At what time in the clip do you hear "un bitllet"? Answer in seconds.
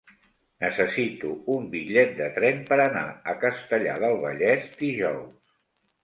1.55-2.15